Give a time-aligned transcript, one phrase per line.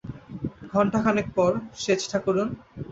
[0.73, 2.47] ঘণ্টা খানেক পরে, সেজ ঠাকরুন।